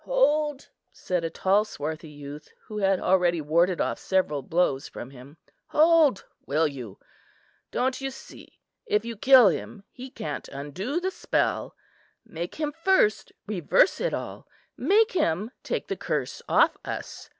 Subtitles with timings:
[0.05, 5.37] "Hold!" said a tall swarthy youth, who had already warded off several blows from him,
[5.67, 6.97] "hold, will you?
[7.69, 11.75] don't you see, if you kill him he can't undo the spell.
[12.25, 17.29] Make him first reverse it all; make him take the curse off us.